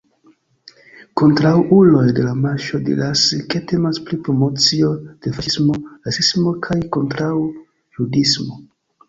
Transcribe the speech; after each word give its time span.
Kontraŭuloj 1.21 2.05
de 2.19 2.23
la 2.27 2.31
Marŝo 2.45 2.79
diras, 2.87 3.25
ke 3.55 3.61
temas 3.73 4.01
pri 4.09 4.19
promocio 4.29 4.89
de 5.27 5.35
faŝismo, 5.37 5.77
rasismo 6.09 6.57
kaj 6.67 6.81
kontraŭjudismo. 6.99 8.61